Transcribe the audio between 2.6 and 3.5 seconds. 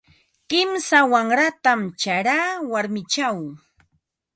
warmichaw.